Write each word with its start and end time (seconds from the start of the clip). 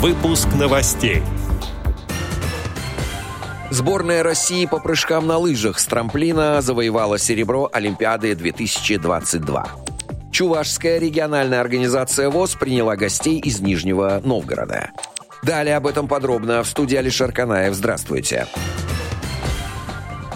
Выпуск 0.00 0.48
новостей. 0.58 1.20
Сборная 3.68 4.22
России 4.22 4.64
по 4.64 4.80
прыжкам 4.80 5.26
на 5.26 5.36
лыжах 5.36 5.78
с 5.78 5.84
трамплина 5.84 6.62
завоевала 6.62 7.18
серебро 7.18 7.68
Олимпиады 7.70 8.34
2022. 8.34 9.66
Чувашская 10.32 10.98
региональная 10.98 11.60
организация 11.60 12.30
ВОЗ 12.30 12.54
приняла 12.54 12.96
гостей 12.96 13.40
из 13.40 13.60
Нижнего 13.60 14.22
Новгорода. 14.24 14.92
Далее 15.42 15.76
об 15.76 15.86
этом 15.86 16.08
подробно 16.08 16.62
в 16.62 16.66
студии 16.66 16.96
Алишер 16.96 17.30
Канаев. 17.32 17.74
Здравствуйте. 17.74 18.46
Здравствуйте. 18.50 18.89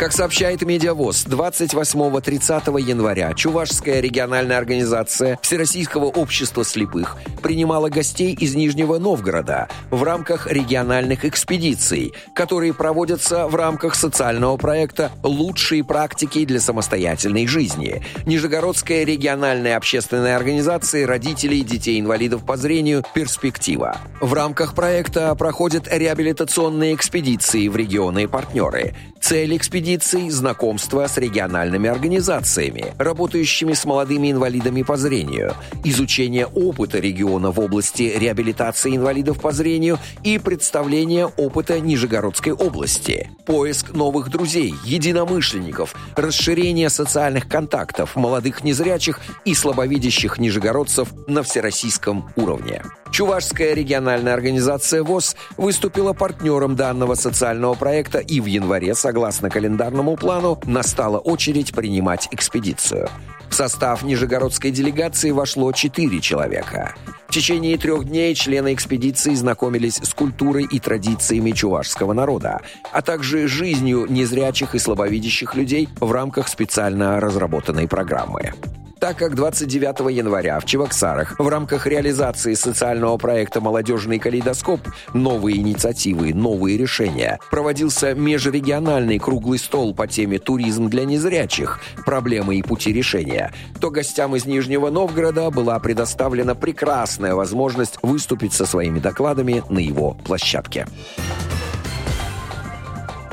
Как 0.00 0.12
сообщает 0.12 0.62
Медиавоз, 0.62 1.26
28-30 1.26 2.80
января 2.80 3.34
Чувашская 3.34 4.00
региональная 4.00 4.56
организация 4.56 5.38
Всероссийского 5.42 6.06
общества 6.06 6.64
слепых 6.64 7.18
принимала 7.42 7.90
гостей 7.90 8.32
из 8.32 8.54
Нижнего 8.54 8.96
Новгорода 8.96 9.68
в 9.90 10.02
рамках 10.02 10.50
региональных 10.50 11.26
экспедиций, 11.26 12.14
которые 12.34 12.72
проводятся 12.72 13.46
в 13.46 13.54
рамках 13.54 13.94
социального 13.94 14.56
проекта 14.56 15.12
«Лучшие 15.22 15.84
практики 15.84 16.46
для 16.46 16.60
самостоятельной 16.60 17.46
жизни» 17.46 18.02
Нижегородская 18.24 19.04
региональная 19.04 19.76
общественная 19.76 20.34
организация 20.36 21.06
родителей 21.06 21.60
детей-инвалидов 21.60 22.46
по 22.46 22.56
зрению 22.56 23.04
«Перспектива». 23.12 23.98
В 24.22 24.32
рамках 24.32 24.74
проекта 24.74 25.34
проходят 25.34 25.86
реабилитационные 25.92 26.94
экспедиции 26.94 27.68
в 27.68 27.76
регионы 27.76 28.22
и 28.22 28.26
партнеры. 28.26 28.94
Цель 29.20 29.54
экспедиции 29.54 29.89
экспедиций, 29.90 30.30
знакомства 30.30 31.06
с 31.06 31.16
региональными 31.18 31.88
организациями, 31.88 32.94
работающими 32.98 33.72
с 33.72 33.84
молодыми 33.84 34.30
инвалидами 34.30 34.82
по 34.82 34.96
зрению, 34.96 35.54
изучение 35.84 36.46
опыта 36.46 36.98
региона 36.98 37.50
в 37.50 37.58
области 37.58 38.02
реабилитации 38.16 38.96
инвалидов 38.96 39.40
по 39.40 39.52
зрению 39.52 39.98
и 40.22 40.38
представление 40.38 41.26
опыта 41.26 41.80
Нижегородской 41.80 42.52
области, 42.52 43.30
поиск 43.46 43.92
новых 43.92 44.30
друзей, 44.30 44.74
единомышленников, 44.84 45.94
расширение 46.16 46.90
социальных 46.90 47.48
контактов 47.48 48.16
молодых 48.16 48.62
незрячих 48.62 49.20
и 49.44 49.54
слабовидящих 49.54 50.38
нижегородцев 50.38 51.12
на 51.26 51.42
всероссийском 51.42 52.30
уровне. 52.36 52.82
Чувашская 53.10 53.74
региональная 53.74 54.34
организация 54.34 55.02
ВОЗ 55.02 55.36
выступила 55.56 56.12
партнером 56.12 56.76
данного 56.76 57.14
социального 57.14 57.74
проекта 57.74 58.18
и 58.18 58.40
в 58.40 58.46
январе, 58.46 58.94
согласно 58.94 59.50
календарному 59.50 60.16
плану, 60.16 60.60
настала 60.64 61.18
очередь 61.18 61.72
принимать 61.72 62.28
экспедицию. 62.30 63.08
В 63.48 63.54
состав 63.54 64.04
нижегородской 64.04 64.70
делегации 64.70 65.32
вошло 65.32 65.72
четыре 65.72 66.20
человека. 66.20 66.94
В 67.28 67.32
течение 67.32 67.76
трех 67.78 68.04
дней 68.04 68.34
члены 68.34 68.74
экспедиции 68.74 69.34
знакомились 69.34 69.96
с 69.96 70.14
культурой 70.14 70.66
и 70.70 70.78
традициями 70.78 71.50
чувашского 71.50 72.12
народа, 72.12 72.60
а 72.92 73.02
также 73.02 73.48
жизнью 73.48 74.06
незрячих 74.08 74.76
и 74.76 74.78
слабовидящих 74.78 75.56
людей 75.56 75.88
в 76.00 76.12
рамках 76.12 76.46
специально 76.46 77.20
разработанной 77.20 77.88
программы 77.88 78.52
так 79.00 79.16
как 79.16 79.34
29 79.34 80.14
января 80.14 80.60
в 80.60 80.66
Чебоксарах 80.66 81.34
в 81.38 81.48
рамках 81.48 81.86
реализации 81.86 82.54
социального 82.54 83.16
проекта 83.16 83.60
«Молодежный 83.60 84.18
калейдоскоп. 84.18 84.80
Новые 85.14 85.56
инициативы, 85.56 86.34
новые 86.34 86.76
решения» 86.76 87.40
проводился 87.50 88.14
межрегиональный 88.14 89.18
круглый 89.18 89.58
стол 89.58 89.94
по 89.94 90.06
теме 90.06 90.38
«Туризм 90.38 90.88
для 90.88 91.06
незрячих. 91.06 91.80
Проблемы 92.04 92.56
и 92.56 92.62
пути 92.62 92.92
решения», 92.92 93.52
то 93.80 93.90
гостям 93.90 94.36
из 94.36 94.44
Нижнего 94.44 94.90
Новгорода 94.90 95.50
была 95.50 95.78
предоставлена 95.78 96.54
прекрасная 96.54 97.34
возможность 97.34 97.98
выступить 98.02 98.52
со 98.52 98.66
своими 98.66 98.98
докладами 98.98 99.64
на 99.70 99.78
его 99.78 100.12
площадке. 100.24 100.86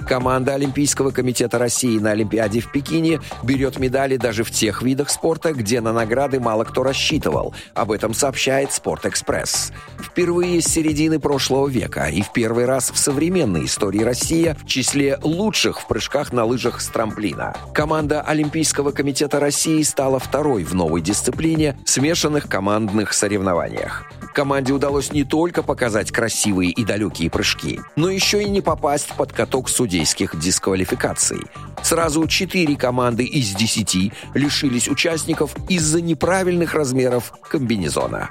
Команда 0.07 0.53
Олимпийского 0.53 1.11
комитета 1.11 1.59
России 1.59 1.99
на 1.99 2.11
Олимпиаде 2.11 2.61
в 2.61 2.71
Пекине 2.71 3.19
берет 3.43 3.77
медали 3.77 4.15
даже 4.15 4.45
в 4.45 4.51
тех 4.51 4.81
видах 4.81 5.09
спорта, 5.09 5.51
где 5.51 5.81
на 5.81 5.91
награды 5.91 6.39
мало 6.39 6.63
кто 6.63 6.83
рассчитывал. 6.83 7.53
Об 7.73 7.91
этом 7.91 8.13
сообщает 8.13 8.71
«Спортэкспресс». 8.71 9.73
Впервые 9.99 10.61
с 10.61 10.65
середины 10.65 11.19
прошлого 11.19 11.67
века 11.67 12.05
и 12.05 12.21
в 12.21 12.31
первый 12.31 12.63
раз 12.63 12.89
в 12.89 12.97
современной 12.97 13.65
истории 13.65 14.01
Россия 14.01 14.55
в 14.55 14.65
числе 14.65 15.19
лучших 15.21 15.81
в 15.81 15.87
прыжках 15.87 16.31
на 16.31 16.45
лыжах 16.45 16.79
с 16.79 16.87
трамплина. 16.87 17.53
Команда 17.73 18.21
Олимпийского 18.21 18.91
комитета 18.91 19.41
России 19.41 19.81
стала 19.81 20.19
второй 20.19 20.63
в 20.63 20.73
новой 20.73 21.01
дисциплине 21.01 21.77
смешанных 21.83 22.47
командных 22.47 23.11
соревнованиях. 23.11 24.05
Команде 24.37 24.71
удалось 24.71 25.11
не 25.11 25.23
только 25.23 25.63
показать 25.63 26.11
красивые 26.11 26.69
и 26.69 26.85
далекие 26.85 27.27
прыжки, 27.27 27.79
но 27.95 28.11
еще 28.11 28.43
и 28.43 28.47
не 28.47 28.61
попасть 28.61 29.11
под 29.17 29.33
каток 29.33 29.67
судейских 29.67 30.39
дисквалификаций. 30.39 31.41
Сразу 31.81 32.27
четыре 32.27 32.75
команды 32.75 33.23
из 33.23 33.55
десяти 33.55 34.13
лишились 34.35 34.89
участников 34.89 35.55
из-за 35.69 36.01
неправильных 36.01 36.75
размеров 36.75 37.33
комбинезона. 37.49 38.29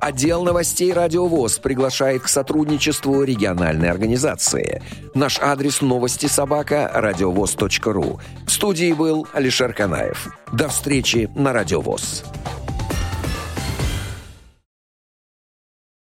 Отдел 0.00 0.44
новостей 0.44 0.92
«Радиовоз» 0.92 1.58
приглашает 1.58 2.22
к 2.22 2.28
сотрудничеству 2.28 3.24
региональной 3.24 3.90
организации. 3.90 4.82
Наш 5.14 5.40
адрес 5.40 5.80
новости 5.80 6.26
собака 6.26 6.88
радиовоз.ру. 6.94 8.20
В 8.46 8.50
студии 8.52 8.92
был 8.92 9.26
Алишер 9.32 9.74
Канаев. 9.74 10.28
До 10.52 10.68
встречи 10.68 11.28
на 11.34 11.52
«Радиовоз». 11.52 12.22